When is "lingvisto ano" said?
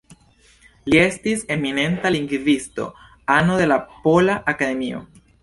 2.15-3.59